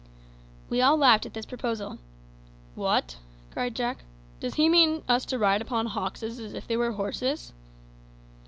We 0.67 0.81
all 0.81 0.97
laughed 0.97 1.27
at 1.27 1.35
this 1.35 1.45
proposal. 1.45 1.99
"What!" 2.73 3.17
cried 3.51 3.75
Jack, 3.75 3.99
"does 4.39 4.55
he 4.55 4.67
mean 4.67 5.03
us 5.07 5.25
to 5.25 5.37
ride 5.37 5.61
upon 5.61 5.89
`hoxes' 5.89 6.43
as 6.43 6.55
if 6.55 6.65
they 6.65 6.75
were 6.75 6.93
horses?" 6.93 7.53